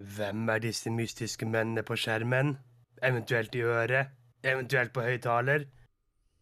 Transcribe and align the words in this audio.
Hvem 0.00 0.48
er 0.48 0.58
disse 0.64 0.88
mystiske 0.90 1.44
mennene 1.44 1.82
på 1.84 1.92
skjermen? 1.92 2.54
Eventuelt 3.04 3.54
i 3.54 3.60
øret? 3.60 4.06
Eventuelt 4.42 4.92
på 4.96 5.02
høyttaler? 5.04 5.66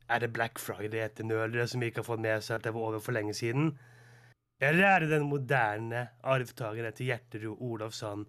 Er 0.09 0.19
det 0.19 0.33
Black 0.33 0.59
Friday 0.63 1.01
etter 1.03 1.27
nølere 1.27 1.67
som 1.67 1.83
ikke 1.83 1.99
har 1.99 2.07
fått 2.07 2.23
med 2.23 2.45
seg 2.47 2.61
at 2.61 2.69
det 2.69 2.73
var 2.77 2.85
over 2.87 3.03
for 3.03 3.17
lenge 3.17 3.33
siden? 3.35 3.73
Eller 4.63 4.85
er 4.87 5.01
det 5.01 5.09
den 5.11 5.27
moderne 5.27 6.05
arvtakeren 6.23 6.87
etter 6.87 7.05
Gjerterud 7.09 7.59
Olavsson? 7.59 8.23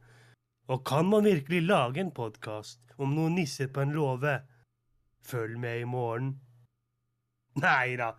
Og 0.67 0.81
kan 0.85 1.05
man 1.05 1.29
virkelig 1.29 1.61
lage 1.61 2.01
en 2.01 2.09
podkast 2.11 2.95
om 2.97 3.13
noen 3.13 3.37
nisser 3.37 3.69
på 3.69 3.83
en 3.85 3.93
låve? 3.93 4.33
Følg 5.29 5.59
med 5.59 5.83
i 5.83 5.91
morgen. 5.91 6.31
Nei 7.61 7.97
da, 8.01 8.15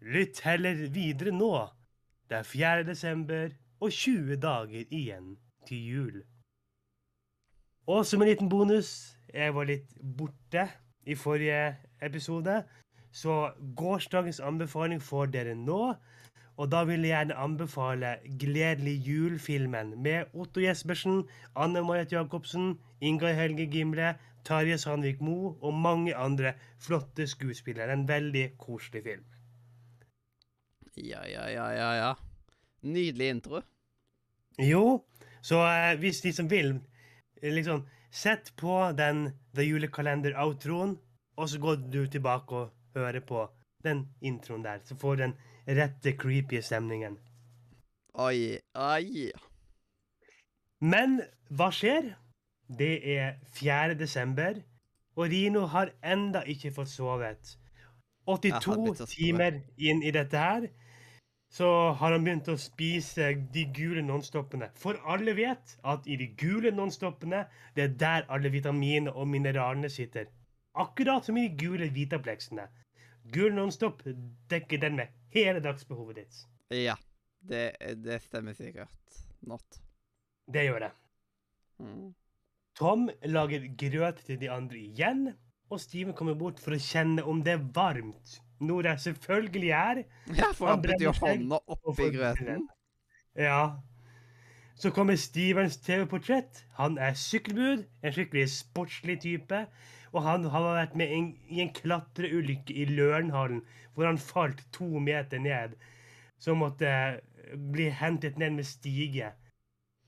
lytt 0.00 0.42
heller 0.44 0.84
videre 0.92 1.32
nå. 1.32 1.54
Det 2.28 2.36
er 2.42 2.52
4. 2.52 2.84
desember 2.84 3.48
og 3.80 3.88
20 3.88 4.36
dager 4.44 4.84
igjen 5.00 5.32
til 5.64 5.88
jul. 5.94 6.20
Og 7.90 8.06
som 8.06 8.22
en 8.22 8.28
liten 8.28 8.48
bonus, 8.48 9.16
jeg 9.34 9.50
var 9.54 9.66
litt 9.66 9.88
borte 9.98 10.68
i 11.10 11.16
forrige 11.18 11.74
episode, 12.06 12.60
så 13.10 13.50
gårsdagens 13.76 14.38
anbefaling 14.46 15.00
får 15.02 15.32
dere 15.34 15.56
nå. 15.58 15.80
Og 16.60 16.68
da 16.70 16.84
vil 16.86 17.02
jeg 17.02 17.14
gjerne 17.14 17.38
anbefale 17.40 18.12
Gledelig 18.38 18.94
jul-filmen 19.08 19.94
med 20.04 20.30
Otto 20.36 20.62
Jespersen, 20.62 21.24
Anne 21.56 21.82
Marit 21.82 22.12
Jacobsen, 22.12 22.76
Ingar 23.00 23.34
Helge 23.34 23.66
Gimle, 23.72 24.12
Tarjei 24.46 24.78
Sandvik 24.78 25.20
Mo 25.24 25.56
og 25.58 25.74
mange 25.74 26.14
andre 26.14 26.52
flotte 26.78 27.26
skuespillere. 27.26 27.90
En 27.92 28.06
veldig 28.08 28.52
koselig 28.58 29.02
film. 29.08 29.24
Ja, 30.96 31.24
ja, 31.26 31.48
ja, 31.48 31.66
ja, 31.74 31.90
ja. 32.04 32.14
Nydelig 32.82 33.34
intro. 33.34 33.64
Jo, 34.60 35.00
så 35.42 35.64
eh, 35.64 35.98
hvis 35.98 36.20
de 36.20 36.32
som 36.36 36.50
vil, 36.50 36.76
liksom 37.42 37.86
Sett 38.10 38.56
på 38.56 38.92
den 38.98 39.30
The 39.54 39.62
Julekalender-outroen, 39.62 40.96
og 41.36 41.48
så 41.48 41.58
går 41.58 41.76
du 41.92 42.06
tilbake 42.06 42.54
og 42.54 42.72
hører 42.94 43.20
på 43.20 43.44
den 43.84 44.08
introen 44.20 44.64
der. 44.64 44.80
Så 44.84 44.96
får 44.98 45.16
du 45.16 45.22
den 45.22 45.34
rette 45.78 46.16
creepy 46.18 46.60
stemningen. 46.60 47.18
Oi, 48.14 48.58
oi. 48.74 49.30
Men 50.80 51.20
hva 51.54 51.70
skjer? 51.70 52.16
Det 52.78 52.98
er 53.14 53.38
4. 53.54 53.94
desember, 53.94 54.58
og 55.16 55.30
Rino 55.30 55.66
har 55.70 55.94
enda 56.02 56.42
ikke 56.42 56.74
fått 56.74 56.90
sovet. 56.90 57.56
82 58.26 58.74
begynt 58.74 58.90
å 58.90 59.06
sove. 59.06 59.10
timer 59.14 59.62
inn 59.78 60.02
i 60.02 60.10
dette 60.14 60.38
her, 60.38 60.66
så 61.50 61.68
har 61.98 62.14
han 62.14 62.24
begynt 62.24 62.48
å 62.48 62.54
spise 62.60 63.32
de 63.54 63.64
gule 63.74 64.04
nonstoppene. 64.06 64.68
For 64.78 65.00
alle 65.10 65.34
vet 65.34 65.74
at 65.82 66.06
i 66.06 66.18
de 66.20 66.28
gule 66.38 66.70
nonstoppene, 66.70 67.42
det 67.74 67.86
er 67.88 67.96
der 67.98 68.28
alle 68.30 68.52
vitaminene 68.54 69.10
og 69.10 69.26
mineralene 69.32 69.90
sitter. 69.90 70.28
Akkurat 70.78 71.26
som 71.26 71.38
i 71.40 71.48
de 71.48 71.56
gule 71.58 71.90
vitapleksene. 71.90 72.68
Gul 73.34 73.54
nonstop 73.54 74.04
dekker 74.50 74.78
den 74.80 74.96
med 75.02 75.10
hele 75.34 75.62
dagsbehovet 75.62 76.22
ditt. 76.22 76.40
Ja, 76.70 76.94
det, 77.42 77.74
det 78.04 78.22
stemmer 78.22 78.54
sikkert. 78.54 79.20
Not. 79.42 79.80
Det 80.46 80.64
gjør 80.68 80.86
det. 80.86 80.92
Mm. 81.82 82.08
Tom 82.78 83.08
lager 83.26 83.66
grøt 83.78 84.22
til 84.26 84.38
de 84.40 84.50
andre 84.54 84.78
igjen, 84.78 85.32
og 85.70 85.80
Steven 85.80 86.14
kommer 86.18 86.34
bort 86.34 86.60
for 86.60 86.74
å 86.74 86.82
kjenne 86.82 87.22
om 87.26 87.42
det 87.46 87.54
er 87.54 87.66
varmt. 87.74 88.40
Noe 88.60 88.82
det 88.84 88.96
selvfølgelig 89.00 89.70
er. 89.70 90.02
Ja, 90.36 90.50
for 90.52 90.66
Han 90.66 90.74
han 90.74 90.82
putter 90.84 91.04
jo 91.06 91.12
hånda 91.20 91.60
oppi 91.66 92.10
grøten. 92.16 92.66
Ja. 93.38 93.60
Så 94.74 94.90
kommer 94.90 95.16
Stevens 95.16 95.76
TV-portrett. 95.76 96.64
Han 96.76 96.98
er 96.98 97.14
sykkelbud, 97.14 97.84
en 98.02 98.12
skikkelig 98.12 98.48
sportslig 98.50 99.20
type. 99.22 99.66
Og 100.12 100.22
han 100.26 100.44
har 100.50 100.66
vært 100.74 100.96
med 100.98 101.12
en, 101.14 101.28
i 101.48 101.60
en 101.62 101.72
klatreulykke 101.72 102.74
i 102.74 102.84
Lørenhallen, 102.90 103.62
hvor 103.94 104.08
han 104.08 104.18
falt 104.18 104.64
to 104.72 104.98
meter 104.98 105.38
ned. 105.38 105.76
Så 106.38 106.54
måtte 106.58 107.20
bli 107.72 107.88
hentet 107.94 108.38
ned 108.38 108.58
med 108.58 108.66
stige. 108.66 109.30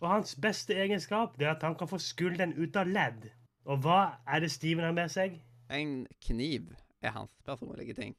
Og 0.00 0.08
hans 0.10 0.34
beste 0.34 0.74
egenskap 0.74 1.38
det 1.38 1.46
er 1.46 1.54
at 1.54 1.62
han 1.62 1.78
kan 1.78 1.88
få 1.88 2.00
skulderen 2.02 2.56
ut 2.58 2.76
av 2.76 2.90
ledd. 2.90 3.30
Og 3.64 3.84
hva 3.84 4.00
er 4.26 4.42
det 4.42 4.50
Steven 4.50 4.84
har 4.84 4.96
med 4.96 5.12
seg? 5.12 5.38
En 5.72 6.02
kniv 6.20 6.72
er 7.02 7.14
hans 7.16 7.32
personlige 7.46 7.96
ting. 7.98 8.16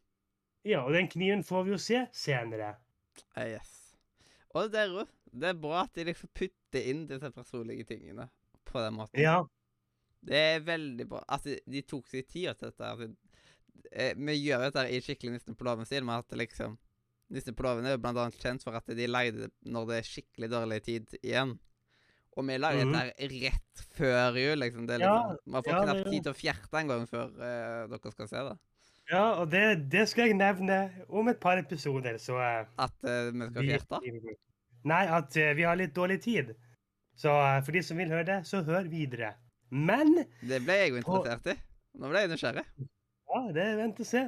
Ja, 0.66 0.84
og 0.86 0.94
den 0.96 1.09
kniven 1.12 1.44
får 1.44 1.66
vi 1.68 1.74
jo 1.75 1.80
se 1.81 2.06
senere. 2.16 2.75
Uh, 3.36 3.46
yes. 3.56 3.74
Og 4.53 4.72
det 4.72 4.86
er, 4.86 5.09
det 5.34 5.50
er 5.50 5.59
bra 5.59 5.84
at 5.84 5.97
de 5.97 6.08
liksom 6.08 6.31
putter 6.36 6.88
inn 6.90 7.03
disse 7.09 7.30
personlige 7.36 7.88
tingene 7.90 8.30
på 8.69 8.81
den 8.81 8.96
måten. 8.97 9.19
Ja, 9.22 9.44
Det 10.24 10.40
er 10.40 10.64
veldig 10.64 11.08
bra. 11.09 11.19
Altså, 11.28 11.58
de, 11.68 11.81
tok 11.84 12.08
seg 12.08 12.28
tid 12.31 12.53
til 12.56 12.69
dette. 12.69 12.90
Altså, 12.90 13.09
eh, 13.91 14.14
vi 14.16 14.38
gjør 14.40 14.70
dette 14.70 14.85
i 14.88 15.02
skikkelig 15.03 15.34
Nissen 15.34 15.58
på 15.59 15.68
låven-stil, 15.68 16.06
med 16.08 16.24
at 16.24 16.38
liksom 16.40 16.78
Nissen 17.34 17.58
på 17.58 17.66
låven 17.66 17.90
er 17.90 17.97
jo 17.97 18.03
blant 18.03 18.22
annet 18.22 18.40
kjent 18.40 18.64
for 18.64 18.78
at 18.78 18.88
de 18.88 19.09
leide 19.09 19.50
når 19.66 19.90
det 19.90 20.00
er 20.00 20.08
skikkelig 20.08 20.50
dårlig 20.53 20.80
tid 20.85 21.18
igjen. 21.20 21.58
Og 22.36 22.48
vi 22.48 22.58
lager 22.58 22.86
-hmm. 22.86 22.94
dette 22.94 23.28
rett 23.46 23.84
før 23.98 24.38
jul, 24.38 24.60
liksom. 24.60 24.88
Det 24.88 24.98
liksom 24.98 25.38
man 25.46 25.64
får 25.64 25.74
ja, 25.74 25.84
knapt 25.84 26.10
tid 26.10 26.24
til 26.24 26.32
å 26.32 26.38
fjerte 26.38 26.80
en 26.80 26.88
gang 26.88 27.08
før 27.08 27.28
uh, 27.38 27.90
dere 27.90 28.12
skal 28.12 28.28
se 28.28 28.44
det. 28.50 28.58
ja 29.12 29.26
og 29.42 29.52
det, 29.52 29.92
det 29.92 30.08
skal 30.10 30.28
jeg 30.28 30.38
nevne 30.38 31.06
om 31.10 31.28
et 31.28 31.40
par 31.40 31.58
episoder, 31.58 32.18
så 32.18 32.34
uh, 32.34 32.66
At 32.78 32.96
uh, 33.04 33.32
vi 33.34 33.48
skal 33.50 33.62
vi- 33.62 33.70
fjerte. 33.70 34.00
Nei, 34.84 35.06
at 35.08 35.36
vi 35.56 35.64
har 35.64 35.76
litt 35.76 35.96
dårlig 35.96 36.22
tid. 36.22 36.56
Så 37.16 37.30
for 37.66 37.72
de 37.72 37.84
som 37.84 37.98
vil 37.98 38.10
høre 38.10 38.26
det, 38.26 38.40
så 38.48 38.64
hør 38.64 38.90
videre. 38.90 39.34
Men 39.72 40.26
Det 40.42 40.60
ble 40.66 40.74
jeg 40.74 40.90
jo 40.90 40.98
interessert 40.98 41.48
i. 41.54 41.56
Nå 41.98 42.10
ble 42.10 42.20
jeg 42.26 42.32
nysgjerrig. 42.34 42.66
Ja, 43.34 43.40
det 43.56 43.68
vent 43.78 44.02
og 44.04 44.10
se. 44.10 44.24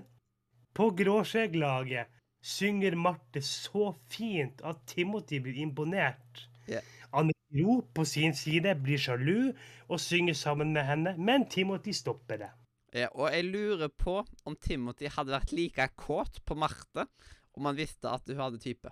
På 0.75 0.89
Gråskjegglaget 0.95 2.07
synger 2.45 2.95
Marte 2.97 3.41
så 3.45 3.91
fint 4.11 4.61
at 4.65 4.81
Timothy 4.89 5.41
blir 5.43 5.59
imponert. 5.61 6.45
Ja. 6.69 6.81
Anne 7.13 7.34
Gro 7.55 7.79
på 7.95 8.05
sin 8.07 8.35
side 8.35 8.75
blir 8.83 8.99
sjalu 8.99 9.53
og 9.87 9.99
synger 10.01 10.35
sammen 10.35 10.73
med 10.75 10.83
henne, 10.87 11.15
men 11.17 11.47
Timothy 11.49 11.93
stopper 11.95 12.41
det. 12.41 12.51
Ja, 12.95 13.07
og 13.11 13.31
jeg 13.31 13.47
lurer 13.49 13.91
på 13.91 14.21
om 14.47 14.55
Timothy 14.55 15.09
hadde 15.11 15.35
vært 15.35 15.55
like 15.55 15.87
kåt 15.99 16.41
på 16.47 16.55
Marte 16.55 17.07
om 17.55 17.67
han 17.67 17.77
visste 17.77 18.11
at 18.11 18.27
hun 18.27 18.39
hadde 18.39 18.59
type. 18.63 18.91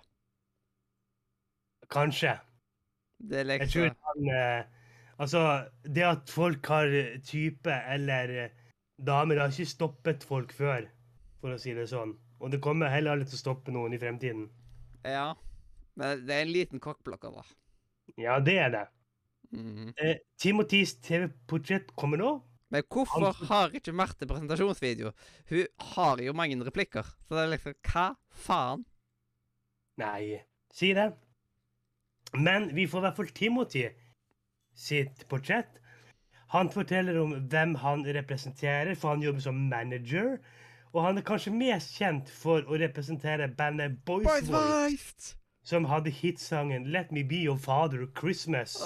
Kanskje. 1.92 2.38
Det 3.20 3.40
er 3.40 3.50
Jeg 3.60 3.70
tror 3.70 3.86
liksom 3.88 4.08
han 4.10 4.32
eh, 4.34 4.64
Altså, 5.18 5.70
det 5.86 6.02
at 6.02 6.30
folk 6.30 6.66
har 6.66 6.90
type 7.22 7.70
eller 7.70 8.32
eh, 8.44 8.54
damer, 8.98 9.38
har 9.38 9.52
ikke 9.52 9.70
stoppet 9.70 10.24
folk 10.26 10.52
før, 10.52 10.88
for 11.40 11.54
å 11.54 11.58
si 11.60 11.74
det 11.76 11.86
sånn. 11.92 12.16
Og 12.42 12.50
det 12.50 12.60
kommer 12.64 12.90
heller 12.90 13.14
aldri 13.14 13.30
til 13.30 13.38
å 13.38 13.44
stoppe 13.44 13.74
noen 13.74 13.94
i 13.94 14.00
fremtiden. 14.02 14.48
Ja. 15.06 15.34
Men 15.94 16.24
det 16.26 16.34
er 16.34 16.42
en 16.42 16.52
liten 16.52 16.82
kokkblokker, 16.82 17.30
da. 17.30 17.44
Ja, 18.20 18.38
det 18.40 18.58
er 18.58 18.70
det. 18.70 18.84
Mhm. 19.54 19.92
Eh, 19.98 20.16
Timothys 20.38 20.96
TV-portrett 21.02 21.94
kommer 21.96 22.18
nå. 22.18 22.32
Men 22.70 22.82
hvorfor 22.90 23.32
Han- 23.32 23.46
har 23.46 23.68
ikke 23.70 23.92
Marte 23.94 24.26
presentasjonsvideo? 24.26 25.12
Hun 25.48 25.66
har 25.94 26.16
jo 26.18 26.32
mange 26.32 26.56
replikker. 26.64 27.04
Så 27.04 27.34
det 27.36 27.44
er 27.44 27.56
liksom 27.56 27.74
Hva 27.82 28.16
faen? 28.34 28.84
Nei, 29.98 30.40
si 30.72 30.92
det. 30.92 31.12
Men 32.34 32.74
vi 32.74 32.86
får 32.86 32.98
i 32.98 33.00
hvert 33.06 33.16
fall 33.16 33.26
Timothy 33.26 33.88
sitt 34.74 35.28
portrett. 35.28 35.78
Han 36.48 36.68
forteller 36.70 37.16
om 37.22 37.48
hvem 37.48 37.74
han 37.76 38.02
representerer, 38.04 38.96
for 38.96 39.08
han 39.14 39.22
jobber 39.22 39.40
som 39.40 39.54
manager. 39.68 40.38
Og 40.94 41.02
han 41.04 41.18
er 41.18 41.22
kanskje 41.22 41.52
mest 41.54 41.94
kjent 41.98 42.28
for 42.30 42.62
å 42.62 42.78
representere 42.78 43.48
bandet 43.56 44.04
Boys, 44.04 44.24
Boys 44.26 44.48
Voice, 44.48 44.68
Voiced! 44.72 45.34
Som 45.64 45.84
hadde 45.88 46.10
hitsangen 46.10 46.86
'Let 46.86 47.12
Me 47.12 47.24
Be 47.24 47.44
Your 47.44 47.56
Father 47.58 48.06
Christmas'. 48.06 48.78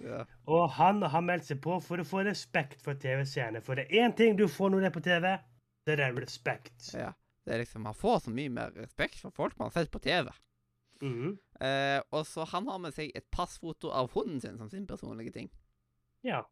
Ja. 0.00 0.24
Og 0.46 0.70
han 0.70 1.02
har 1.02 1.20
meldt 1.20 1.46
seg 1.48 1.60
på 1.64 1.80
for 1.80 1.96
å 1.96 2.04
få 2.04 2.24
respekt 2.26 2.82
for 2.84 2.94
TV-seerne. 3.00 3.62
For 3.64 3.74
det 3.74 3.86
er 3.90 4.06
én 4.06 4.16
ting 4.16 4.36
du 4.38 4.46
får 4.48 4.70
når 4.70 4.80
du 4.80 4.86
er 4.86 4.90
på 4.90 5.00
TV, 5.00 5.38
det 5.86 6.00
er 6.00 6.12
respekt. 6.12 6.94
ja. 6.94 7.12
Det 7.46 7.54
er 7.54 7.58
liksom 7.58 7.80
Man 7.80 7.94
får 7.94 8.18
så 8.18 8.30
mye 8.30 8.50
mer 8.50 8.70
respekt 8.74 9.20
for 9.20 9.30
folk 9.30 9.58
man 9.58 9.70
har 9.70 9.72
sett 9.82 9.90
på 9.90 9.98
TV. 10.02 10.30
Mhm. 11.00 11.38
Eh, 11.60 12.00
og 12.10 12.26
så 12.26 12.44
han 12.44 12.66
har 12.66 12.78
med 12.78 12.92
seg 12.94 13.12
et 13.14 13.24
passfoto 13.32 13.90
av 13.90 14.10
hunden 14.12 14.40
sin 14.40 14.58
som 14.58 14.70
sin 14.70 14.86
personlige 14.86 15.32
ting. 15.32 15.50
Ja. 16.24 16.42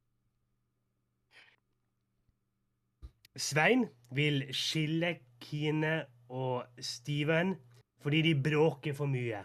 Svein 3.36 3.88
vil 4.14 4.44
skille 4.54 5.18
Kine 5.40 6.04
og 6.28 6.64
Steven 6.78 7.56
fordi 8.04 8.22
de 8.28 8.34
bråker 8.44 8.94
for 8.96 9.10
mye. 9.10 9.40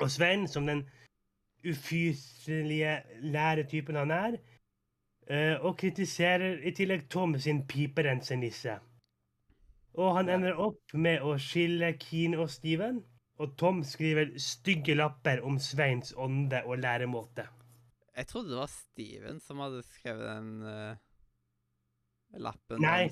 Og 0.00 0.10
Svein, 0.10 0.46
som 0.48 0.66
den 0.66 0.86
ufyselige 1.68 3.02
læretypen 3.20 3.96
han 4.00 4.10
er, 4.10 4.38
eh, 5.28 5.56
og 5.60 5.76
kritiserer 5.78 6.62
i 6.64 6.72
tillegg 6.72 7.08
Tom 7.12 7.36
sin 7.38 7.66
piperensenisse. 7.68 8.78
Og 10.00 10.16
han 10.16 10.30
ender 10.32 10.56
opp 10.56 10.94
med 10.94 11.20
å 11.26 11.36
skille 11.42 11.92
Keen 12.00 12.38
og 12.38 12.48
Steven, 12.50 13.02
og 13.40 13.56
Tom 13.58 13.82
skriver 13.84 14.32
stygge 14.40 14.94
lapper 14.96 15.42
om 15.44 15.58
Sveins 15.60 16.14
ånde 16.16 16.62
og 16.64 16.78
læremåte. 16.78 17.46
Jeg 18.16 18.26
trodde 18.26 18.52
det 18.52 18.58
var 18.60 18.72
Steven 18.72 19.40
som 19.40 19.62
hadde 19.64 19.82
skrevet 19.82 20.26
den 20.28 20.50
uh, 20.62 20.96
lappen. 22.36 22.82
Nei. 22.84 23.08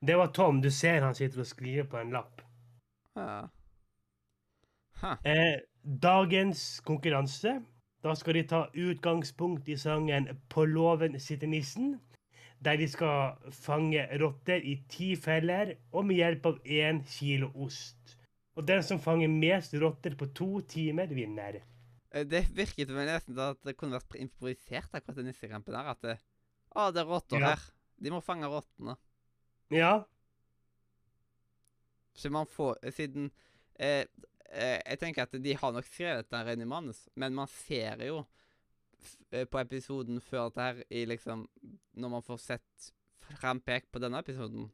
Det 0.00 0.16
var 0.16 0.32
Tom. 0.36 0.60
Du 0.60 0.70
ser 0.70 1.00
han 1.04 1.16
sitter 1.16 1.40
og 1.40 1.48
skriver 1.48 1.88
på 1.88 2.00
en 2.00 2.12
lapp. 2.12 2.42
Ja. 3.16 3.48
Eh, 5.24 5.60
dagens 5.82 6.80
konkurranse. 6.84 7.60
Da 8.04 8.14
skal 8.16 8.34
de 8.34 8.42
ta 8.48 8.60
utgangspunkt 8.74 9.68
i 9.68 9.76
sangen 9.76 10.28
'På 10.48 10.64
låven 10.64 11.20
sitter 11.20 11.46
nissen', 11.46 11.98
der 12.64 12.76
de 12.76 12.88
skal 12.88 13.36
fange 13.52 14.06
rotter 14.20 14.60
i 14.64 14.84
ti 14.88 15.16
feller 15.16 15.74
og 15.92 16.06
med 16.06 16.16
hjelp 16.16 16.46
av 16.46 16.58
én 16.64 17.02
kilo 17.08 17.50
ost. 17.54 18.16
Og 18.56 18.66
den 18.68 18.82
som 18.82 18.98
fanger 18.98 19.28
mest 19.28 19.74
rotter 19.74 20.14
på 20.16 20.26
to 20.34 20.60
timer, 20.60 21.06
vinner. 21.06 21.60
Eh, 22.12 22.24
Det 22.24 22.48
virket 22.56 22.88
nesten 22.88 23.34
som 23.34 23.50
at 23.50 23.62
det 23.64 23.76
kunne 23.76 23.96
vært 24.00 24.16
improvisert, 24.20 24.90
akkurat 24.92 25.16
den 25.16 25.26
nissekampen 25.26 25.72
der. 25.72 25.90
At 25.90 26.00
det, 26.02 26.18
å, 26.76 26.92
det 26.92 27.00
er 27.00 27.06
rotter 27.06 27.38
Ja. 27.40 27.46
her. 27.54 27.60
De 28.02 28.10
må 28.10 28.20
fange 28.20 28.46
rottene. 28.48 28.96
Ja. 29.70 30.04
Så 32.14 32.30
man 32.30 32.46
får 32.46 32.78
Siden 32.92 33.30
eh, 33.78 34.04
eh, 34.50 34.80
Jeg 34.86 34.98
tenker 34.98 35.22
at 35.28 35.36
de 35.42 35.54
har 35.54 35.72
nok 35.72 35.86
skrevet 35.86 36.28
dette 36.30 36.52
inn 36.56 36.62
i 36.62 36.68
manus, 36.68 37.04
men 37.16 37.34
man 37.34 37.46
ser 37.52 38.02
jo 38.06 38.24
eh, 39.32 39.44
på 39.46 39.60
episoden 39.62 40.20
før 40.20 40.48
dette 40.50 40.66
her 40.66 40.82
i 40.90 41.04
liksom 41.06 41.46
Når 41.96 42.10
man 42.16 42.22
får 42.26 42.38
sett 42.42 42.90
frampek 43.38 43.90
på 43.92 44.00
denne 44.02 44.18
episoden, 44.24 44.70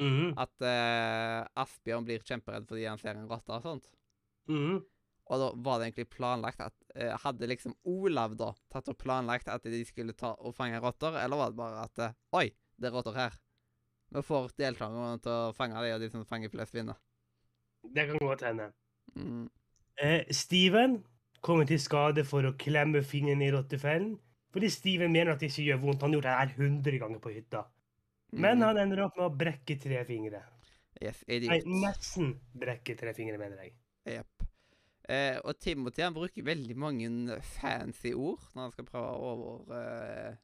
Mhm. 0.00 0.30
at 0.40 0.62
eh, 0.64 1.44
Asbjørn 1.60 2.06
blir 2.06 2.22
kjemperedd 2.24 2.64
fordi 2.66 2.86
han 2.88 2.96
ser 2.98 3.18
en 3.20 3.28
rotte 3.28 3.52
og 3.52 3.62
sånt. 3.62 3.90
Mhm. 4.48 4.78
Og 5.30 5.38
da 5.38 5.50
var 5.62 5.78
det 5.78 5.90
egentlig 5.92 6.08
planlagt 6.10 6.58
at 6.64 6.72
eh, 6.96 7.12
Hadde 7.22 7.46
liksom 7.46 7.74
Olav 7.84 8.32
da 8.40 8.48
tatt 8.72 8.88
og 8.88 8.96
planlagt 8.98 9.46
at 9.52 9.62
de 9.62 9.84
skulle 9.84 10.16
ta 10.16 10.32
og 10.40 10.54
fange 10.56 10.80
rotter, 10.80 11.14
eller 11.22 11.36
var 11.36 11.50
det 11.52 11.56
bare 11.60 11.84
at 11.84 12.16
Oi, 12.32 12.46
det 12.80 12.88
er 12.88 12.96
rotter 12.96 13.12
her. 13.14 13.36
Vi 14.10 14.22
får 14.26 14.50
deltakerne 14.58 15.20
til 15.22 15.32
å 15.32 15.52
fange 15.54 15.82
de, 15.84 15.92
og 15.94 16.00
de 16.02 16.10
som 16.10 16.24
fanger 16.26 16.50
flest, 16.50 16.74
vinner. 16.74 16.98
Det 17.94 18.06
kan 18.10 18.18
godt 18.18 18.42
hende. 18.44 18.72
Mm. 19.14 19.44
Eh, 20.02 20.24
Steven 20.34 21.04
kommer 21.40 21.64
til 21.68 21.78
skade 21.80 22.24
for 22.28 22.42
å 22.44 22.56
klemme 22.58 23.02
fingeren 23.06 23.42
i 23.42 23.50
rottefellen. 23.54 24.18
Fordi 24.50 24.68
Steven 24.72 25.12
mener 25.14 25.32
at 25.32 25.40
det 25.40 25.52
ikke 25.52 25.68
gjør 25.68 25.82
vondt. 25.84 26.02
Han 26.02 26.10
har 26.10 26.18
gjort 26.18 26.26
det 26.26 26.38
her 26.40 26.54
100 26.58 26.98
ganger 26.98 27.20
på 27.22 27.32
hytta. 27.34 27.64
Men 28.32 28.58
Mm. 28.58 28.66
han 28.66 28.76
ender 28.78 29.04
opp 29.04 29.16
med 29.16 29.26
å 29.30 29.36
brekke 29.36 29.80
tre 29.80 30.04
fingre. 30.04 30.42
Yes, 31.00 31.24
idiot. 31.28 31.50
Nei, 31.50 31.60
nesten 31.86 32.40
brekke 32.58 32.96
tre 32.98 33.14
fingre, 33.14 33.38
mener 33.38 33.62
jeg. 33.62 33.72
Jepp. 34.06 34.46
Eh, 35.08 35.38
og 35.44 35.58
Timothy 35.58 36.02
han 36.02 36.14
bruker 36.14 36.42
veldig 36.44 36.76
mange 36.76 37.40
fancy 37.42 38.12
ord 38.12 38.38
når 38.54 38.62
han 38.62 38.72
skal 38.72 38.84
prøve 38.84 39.06
å 39.06 39.32
over, 39.32 39.74
eh, 39.74 40.36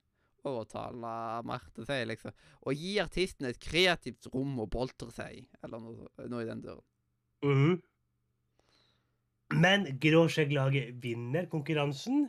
overtale 0.46 1.12
Marte, 1.46 1.84
seg, 1.88 2.06
liksom. 2.10 2.34
Og 2.66 2.78
gi 2.78 2.96
artisten 3.02 3.48
et 3.48 3.60
kreativt 3.62 4.28
rom 4.32 4.56
å 4.62 4.68
boltre 4.70 5.10
seg 5.14 5.42
i, 5.42 5.44
eller 5.66 5.82
noe, 5.82 6.08
noe 6.30 6.44
i 6.44 6.48
den 6.48 6.64
døren. 6.64 6.86
Mhm. 7.44 7.76
Men 9.54 9.86
Gråskjegglaget 10.02 10.96
vinner 11.02 11.46
konkurransen, 11.46 12.26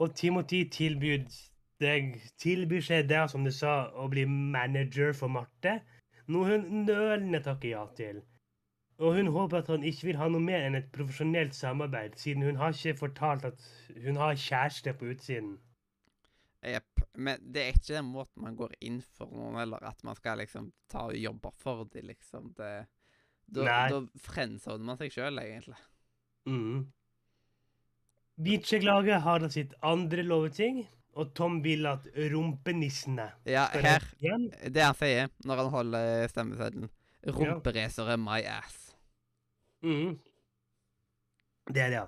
og 0.00 0.16
Timothy 0.16 0.64
tilbyr, 0.72 1.22
deg, 1.80 2.16
tilbyr 2.40 2.82
seg 2.82 3.08
det, 3.08 3.20
som 3.30 3.44
du 3.46 3.52
sa, 3.54 3.92
å 3.94 4.08
bli 4.10 4.24
manager 4.26 5.14
for 5.14 5.30
Marte, 5.30 5.78
noe 6.26 6.50
hun 6.50 6.84
nølende 6.86 7.42
takker 7.44 7.70
ja 7.74 7.84
til. 7.98 8.22
Og 9.00 9.14
hun 9.16 9.30
håper 9.32 9.62
at 9.62 9.70
han 9.72 9.86
ikke 9.86 10.10
vil 10.10 10.18
ha 10.20 10.26
noe 10.28 10.44
mer 10.44 10.66
enn 10.66 10.76
et 10.76 10.90
profesjonelt 10.92 11.54
samarbeid, 11.56 12.18
siden 12.20 12.44
hun 12.44 12.58
har 12.60 12.74
ikke 12.74 12.98
fortalt 12.98 13.46
at 13.48 13.62
hun 14.04 14.18
har 14.20 14.34
kjæreste 14.36 14.92
på 14.98 15.14
utsiden. 15.14 15.54
Jepp. 16.62 17.00
Men 17.16 17.40
det 17.52 17.62
er 17.62 17.74
ikke 17.74 17.94
den 17.96 18.08
måten 18.12 18.44
man 18.44 18.56
går 18.58 18.74
inn 18.84 19.00
for 19.16 19.32
noen, 19.32 19.56
eller 19.62 19.82
at 19.88 20.02
man 20.06 20.16
skal 20.18 20.38
liksom 20.42 20.70
ta 20.92 21.06
og 21.08 21.16
jobbe 21.16 21.50
for 21.56 21.86
dem, 21.88 22.06
liksom. 22.10 22.52
Det, 22.56 22.70
da, 23.50 23.64
Nei. 23.66 23.82
da 23.92 24.00
friendzoner 24.28 24.84
man 24.90 25.00
seg 25.00 25.12
sjøl, 25.14 25.40
egentlig. 25.42 25.78
Mm. 26.48 26.84
Hvitskjegglaget 28.40 29.20
har 29.24 29.42
da 29.42 29.50
sitt 29.52 29.74
andre 29.84 30.22
loveting, 30.24 30.84
og 31.18 31.32
Tom 31.36 31.58
vil 31.64 31.84
at 31.90 32.06
rumpenissene 32.30 33.26
Ja, 33.50 33.66
her. 33.74 34.04
Det 34.70 34.84
han 34.84 34.96
sier 34.96 35.32
når 35.44 35.64
han 35.64 35.72
holder 35.74 36.30
stemmeseddelen. 36.30 36.92
Rumperacere 37.26 38.16
my 38.20 38.38
ass. 38.48 38.94
Mhm. 39.84 40.14
Det 41.70 41.82
er 41.82 41.90
det, 41.92 41.98
ja. 42.00 42.06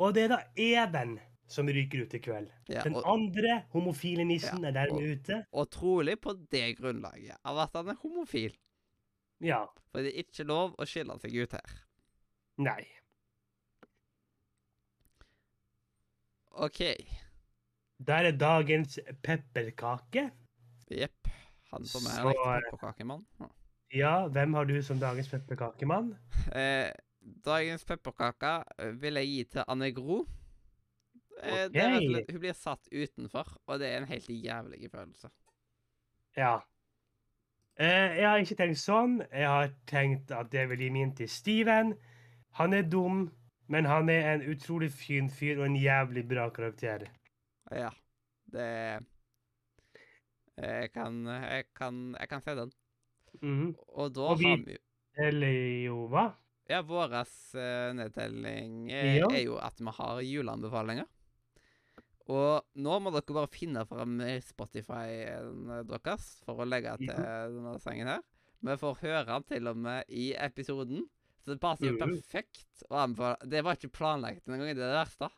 Og 0.00 0.14
det 0.16 0.24
er 0.24 0.30
da 0.32 0.38
Even 0.58 1.18
som 1.46 1.68
ryker 1.68 2.04
ut 2.04 2.14
i 2.14 2.18
kveld. 2.24 2.50
Ja, 2.68 2.82
Den 2.82 2.96
andre 3.04 3.64
homofile 3.72 4.24
nissen 4.24 4.62
Ja, 4.62 4.68
er 4.68 4.72
dermed 4.72 5.02
og- 5.02 5.18
ute. 5.18 5.46
og 5.52 5.70
trolig 5.70 6.16
på 6.20 6.32
det 6.50 6.76
grunnlaget 6.78 7.36
av 7.44 7.58
at 7.58 7.70
han 7.74 7.88
er 7.88 7.94
homofil. 8.02 8.56
Ja. 9.40 9.66
For 9.92 10.00
det 10.02 10.14
er 10.14 10.22
ikke 10.24 10.44
lov 10.46 10.74
å 10.78 10.86
skille 10.86 11.18
seg 11.20 11.34
ut 11.34 11.52
her. 11.52 11.74
Nei. 12.58 12.86
OK. 16.54 16.80
Der 18.06 18.28
er 18.30 18.36
dagens 18.38 18.98
pepperkake. 19.22 20.30
Jepp. 20.90 21.28
Han 21.72 21.84
som 21.88 22.06
er 22.06 22.28
eh, 22.30 22.60
pepperkakemann. 22.70 23.24
Ja. 23.40 23.48
Ja, 23.94 24.12
hvem 24.28 24.54
har 24.54 24.64
du 24.66 24.76
som 24.82 24.98
dagens 24.98 25.28
pepperkakemann? 25.30 26.12
Eh, 26.52 26.90
dagens 27.46 27.84
pepperkake 27.86 28.54
vil 29.00 29.14
jeg 29.20 29.26
gi 29.30 29.44
til 29.54 29.64
Anne 29.68 29.90
Gro. 29.94 30.24
Eh, 31.46 31.68
det 31.68 31.76
er 31.82 31.90
rett 31.90 32.02
og 32.02 32.10
slett- 32.14 32.30
hun 32.30 32.40
blir 32.40 32.54
satt 32.54 32.88
utenfor, 32.92 33.56
og 33.66 33.78
det 33.80 33.88
er 33.88 33.96
en 34.02 34.08
helt 34.08 34.28
jævlig 34.28 34.90
følelse. 34.90 35.30
Ja. 36.36 36.60
Eh, 37.76 38.16
jeg 38.16 38.26
har 38.28 38.38
ikke 38.38 38.56
tenkt 38.56 38.78
sånn. 38.78 39.18
Jeg 39.32 39.46
har 39.46 39.72
tenkt 39.86 40.30
at 40.30 40.52
jeg 40.54 40.68
vil 40.68 40.78
gi 40.78 40.90
min 40.90 41.14
til 41.14 41.28
Steven. 41.28 41.94
Han 42.52 42.72
er 42.72 42.82
dum, 42.82 43.30
men 43.68 43.84
han 43.84 44.08
er 44.08 44.34
en 44.34 44.42
utrolig 44.42 44.90
fin 44.92 45.28
fyr 45.28 45.58
og 45.58 45.66
en 45.66 45.76
jævlig 45.76 46.28
bra 46.28 46.48
karakter. 46.50 47.08
Ja. 47.72 47.90
Det 48.50 49.04
Jeg 50.56 50.92
kan 50.92 51.24
Jeg 51.26 51.64
kan, 51.74 52.14
jeg 52.20 52.28
kan 52.28 52.40
se 52.40 52.54
den. 52.54 52.70
Mhm. 53.42 53.74
Og 53.88 54.14
da 54.14 54.20
Og 54.20 54.38
vi- 54.38 54.44
har 54.50 54.56
vi 54.64 54.78
Eller 55.16 55.84
jo, 55.86 56.08
hva? 56.08 56.32
Ja, 56.68 56.80
vår 56.82 57.08
nedtelling 57.94 58.90
er, 58.90 59.16
Ja. 59.18 59.26
er 59.30 59.44
jo 59.44 59.56
at 59.58 59.78
vi 59.78 59.90
har 59.90 60.20
juleanbefalinger. 60.22 61.06
Og 62.32 62.64
nå 62.80 62.98
må 63.04 63.10
dere 63.12 63.36
bare 63.36 63.50
finne 63.52 63.82
fram 63.88 64.14
eh, 64.24 64.38
Spotify-en 64.40 65.66
deres 65.90 66.28
for 66.46 66.62
å 66.62 66.68
legge 66.68 66.94
til 67.02 67.10
denne 67.12 67.74
sangen 67.82 68.08
her. 68.08 68.22
Vi 68.64 68.76
får 68.80 69.00
høre 69.02 69.26
den 69.28 69.44
til 69.50 69.68
og 69.68 69.76
med 69.84 70.08
i 70.08 70.30
episoden, 70.40 71.04
så 71.44 71.52
det 71.52 71.60
passer 71.60 71.90
jo 71.90 71.98
Mhm. 71.98 72.00
perfekt 72.00 72.86
å 72.88 73.02
anbefale. 73.02 73.36
Det 73.44 73.60
var 73.64 73.76
ikke 73.76 73.92
planlagt 73.92 74.48
engang, 74.48 74.72
det 74.72 74.80
er 74.80 74.88
det 74.88 75.02
verste. 75.02 75.28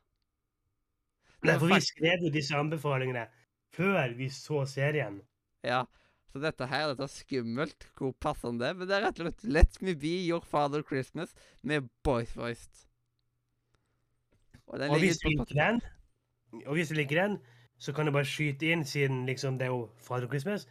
Det 1.43 1.50
Nei, 1.50 1.59
for 1.59 1.66
vi 1.75 1.81
skrev 1.81 2.23
jo 2.23 2.31
disse 2.31 2.55
anbefalingene 2.55 3.26
før 3.75 4.14
vi 4.16 4.28
så 4.31 4.62
serien. 4.71 5.21
Ja, 5.66 5.83
så 6.31 6.40
dette 6.40 6.66
her 6.71 6.88
dette 6.93 7.02
er 7.02 7.12
skummelt 7.12 7.88
hvor 7.99 8.14
passende 8.14 8.62
det 8.62 8.69
er, 8.71 8.75
men 8.78 8.88
det 8.88 8.97
er 8.97 9.05
rett 9.09 9.21
og 9.21 9.26
slett 9.26 9.45
Let 9.45 9.83
Me 9.83 9.95
Be 9.95 10.14
Your 10.28 10.40
Father 10.47 10.83
Christmas 10.87 11.35
med 11.62 11.90
Boys 12.07 12.33
Voiced. 12.37 12.87
Og 14.66 14.78
den 14.78 14.90
Og 14.90 15.00
du 15.00 15.37
på 15.37 15.45
den, 15.50 15.81
og 16.66 16.75
hvis 16.78 16.88
du 16.88 16.94
liker 16.94 17.22
den, 17.22 17.38
så 17.78 17.92
kan 17.92 18.06
du 18.06 18.12
bare 18.12 18.25
skyte 18.28 18.70
inn, 18.72 18.84
siden 18.84 19.26
liksom 19.26 19.58
det 19.58 19.66
er 19.68 19.72
jo 19.75 19.90
Father 20.00 20.28
Christmas. 20.28 20.66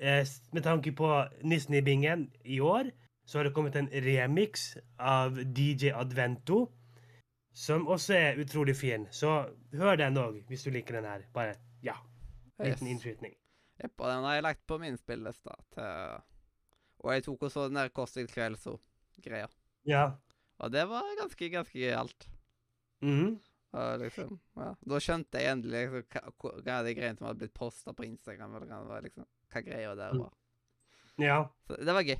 Eh, 0.00 0.24
med 0.52 0.62
tanke 0.64 0.92
på 0.96 1.08
Nissen 1.44 1.74
i 1.74 1.82
bingen 1.84 2.30
i 2.44 2.60
år, 2.60 2.90
så 3.26 3.38
har 3.38 3.44
det 3.44 3.54
kommet 3.54 3.76
en 3.76 3.90
remix 3.92 4.76
av 4.98 5.36
DJ 5.36 5.92
Advento, 5.94 6.70
som 7.54 7.86
også 7.88 8.14
er 8.16 8.40
utrolig 8.40 8.76
fin. 8.76 9.06
Så 9.10 9.50
hør 9.76 9.96
den 10.00 10.16
òg, 10.16 10.40
hvis 10.48 10.64
du 10.64 10.70
liker 10.70 10.96
den 10.96 11.04
her. 11.04 11.26
Bare 11.34 11.54
ja. 11.82 11.94
Liten 12.60 12.86
Yes. 12.86 12.94
innskytning. 12.94 13.34
Jepp, 13.82 14.00
og 14.00 14.08
den 14.10 14.24
har 14.24 14.34
jeg 14.34 14.42
lagt 14.42 14.66
på 14.66 14.78
min 14.78 14.96
spilleliste 14.96 15.54
Og 17.00 17.12
jeg 17.14 17.24
tok 17.24 17.42
også 17.42 17.68
den 17.68 17.76
der 17.76 17.88
Kåss 17.88 18.12
til 18.12 18.26
kvelds-greia. 18.28 19.46
Ja. 19.88 20.10
Og 20.58 20.72
det 20.72 20.82
var 20.88 21.06
ganske, 21.20 21.48
ganske 21.50 21.78
gøyalt. 21.78 22.28
Mhm. 23.02 23.38
Og 23.72 24.00
liksom, 24.02 24.38
ja. 24.56 24.72
Da 24.90 24.98
skjønte 24.98 25.38
jeg 25.38 25.52
endelig 25.52 25.84
liksom, 25.92 26.32
hva, 26.42 26.52
hva 26.64 26.78
de 26.84 26.94
greiene 26.98 27.18
som 27.18 27.26
hadde 27.28 27.38
blitt 27.44 27.54
posta 27.54 27.92
på 27.94 28.04
Instagram, 28.08 28.56
eller 28.56 28.66
hva, 28.88 29.00
liksom, 29.04 29.26
hva 29.52 29.62
greia 29.62 29.94
der 29.94 30.12
Mm. 30.12 30.18
var. 30.24 30.32
Ja. 31.18 31.48
Så 31.68 31.76
det 31.84 31.94
var 31.94 32.02
gøy. 32.02 32.18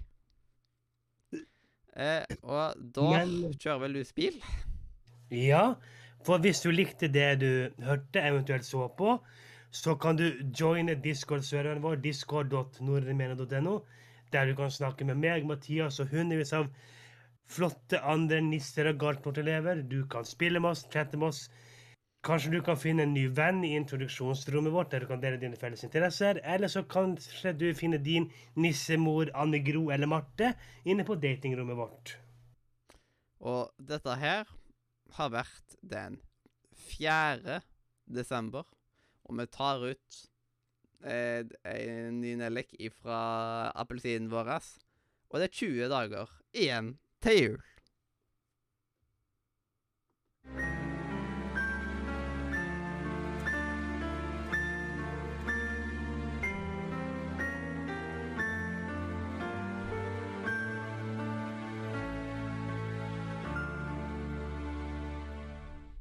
Eh, 1.96 2.24
og 2.46 2.74
da 2.94 3.10
Men- 3.10 3.52
kjører 3.58 3.80
vel 3.80 3.92
du 3.94 4.04
spill? 4.04 4.40
Ja, 5.30 5.74
for 6.22 6.38
hvis 6.38 6.62
du 6.62 6.70
likte 6.70 7.08
det 7.12 7.40
du 7.40 7.70
hørte, 7.82 8.20
eventuelt 8.22 8.64
så 8.64 8.88
på, 8.96 9.18
så 9.72 9.94
kan 10.00 10.16
du 10.16 10.30
joine 10.54 10.94
Discord-serveren 11.02 11.80
vår, 11.82 11.96
discord.nordremena.no, 12.02 13.80
der 14.32 14.46
du 14.46 14.54
kan 14.54 14.70
snakke 14.70 15.04
med 15.06 15.16
meg, 15.16 15.44
Mathias 15.46 15.98
og 16.00 16.08
hundrevis 16.10 16.52
av 16.52 16.68
flotte 17.50 18.00
andre 18.06 18.40
nisser 18.44 18.92
og 18.92 19.00
gartnerelever. 19.02 19.82
Du 19.90 20.04
kan 20.10 20.24
spille 20.28 20.62
med 20.62 20.74
oss, 20.74 20.86
chatte 20.92 21.18
med 21.18 21.32
oss, 21.32 21.48
Kanskje 22.20 22.50
du 22.52 22.58
kan 22.60 22.76
finne 22.76 23.06
en 23.06 23.14
ny 23.16 23.22
venn 23.32 23.62
i 23.64 23.70
introduksjonsrommet 23.78 24.74
vårt, 24.74 24.90
der 24.92 25.00
du 25.00 25.08
kan 25.08 25.22
dele 25.22 25.38
dine 25.40 25.56
felles 25.56 25.86
interesser. 25.86 26.36
Eller 26.44 26.68
så 26.68 26.82
kanskje 26.84 27.54
du 27.56 27.70
finner 27.76 28.02
din 28.04 28.26
nissemor 28.60 29.30
Anne 29.32 29.62
Gro 29.64 29.86
eller 29.88 30.10
Marte 30.10 30.50
inne 30.84 31.06
på 31.08 31.16
datingrommet 31.16 31.78
vårt. 31.78 32.12
Og 33.40 33.72
dette 33.80 34.18
her 34.20 34.52
har 35.16 35.32
vært 35.32 35.78
den 35.80 36.20
4. 36.92 37.62
desember, 38.04 38.68
og 39.24 39.40
vi 39.40 39.46
tar 39.56 39.80
ut 39.88 40.22
eh, 41.00 41.48
en 41.72 42.20
ny 42.20 42.34
nellik 42.36 42.76
fra 43.00 43.22
appelsinen 43.80 44.28
vår. 44.28 44.58
Og 45.30 45.40
det 45.40 45.48
er 45.48 45.56
20 45.56 45.88
dager 45.94 46.36
igjen 46.52 46.98
til 47.22 47.42
jul. 47.44 47.58